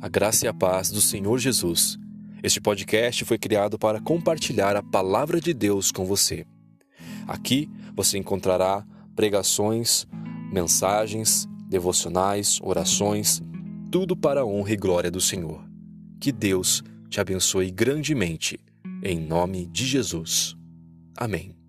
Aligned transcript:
A 0.00 0.08
graça 0.08 0.46
e 0.46 0.48
a 0.48 0.54
paz 0.54 0.90
do 0.90 1.00
Senhor 1.00 1.38
Jesus. 1.38 1.98
Este 2.42 2.58
podcast 2.58 3.22
foi 3.26 3.36
criado 3.36 3.78
para 3.78 4.00
compartilhar 4.00 4.74
a 4.74 4.82
palavra 4.82 5.38
de 5.38 5.52
Deus 5.52 5.92
com 5.92 6.06
você. 6.06 6.46
Aqui 7.28 7.68
você 7.94 8.16
encontrará 8.16 8.82
pregações, 9.14 10.06
mensagens, 10.50 11.46
devocionais, 11.68 12.58
orações, 12.62 13.42
tudo 13.90 14.16
para 14.16 14.40
a 14.40 14.46
honra 14.46 14.72
e 14.72 14.76
glória 14.76 15.10
do 15.10 15.20
Senhor. 15.20 15.62
Que 16.18 16.32
Deus 16.32 16.82
te 17.10 17.20
abençoe 17.20 17.70
grandemente, 17.70 18.58
em 19.02 19.20
nome 19.20 19.66
de 19.66 19.84
Jesus. 19.84 20.56
Amém. 21.14 21.59